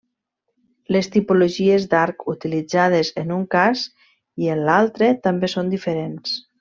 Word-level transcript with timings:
Les 0.95 1.09
tipologies 1.15 1.85
d'arc 1.91 2.25
utilitzades 2.33 3.11
en 3.25 3.35
un 3.37 3.43
cas 3.57 3.85
i 4.47 4.51
en 4.55 4.63
l'altre 4.71 5.11
també 5.29 5.51
són 5.55 5.71
diferents. 5.77 6.35